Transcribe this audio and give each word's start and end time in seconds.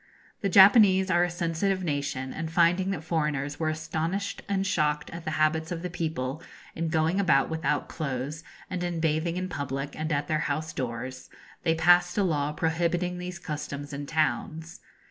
The 0.41 0.49
Japanese 0.49 1.11
are 1.11 1.23
a 1.23 1.29
sensitive 1.29 1.83
nation, 1.83 2.33
and 2.33 2.49
finding 2.51 2.89
that 2.89 3.03
foreigners 3.03 3.59
were 3.59 3.69
astonished 3.69 4.41
and 4.49 4.65
shocked 4.65 5.11
at 5.11 5.25
the 5.25 5.29
habits 5.37 5.71
of 5.71 5.83
the 5.83 5.91
people, 5.91 6.41
in 6.73 6.87
going 6.87 7.19
about 7.19 7.51
without 7.51 7.87
clothes, 7.87 8.43
and 8.67 8.83
in 8.83 8.99
bathing 8.99 9.37
in 9.37 9.47
public 9.47 9.95
and 9.95 10.11
at 10.11 10.27
their 10.27 10.39
house 10.49 10.73
doors, 10.73 11.29
they 11.61 11.75
passed 11.75 12.17
a 12.17 12.23
law 12.23 12.51
prohibiting 12.51 13.19
these 13.19 13.37
customs 13.37 13.93
in 13.93 14.07
towns. 14.07 14.79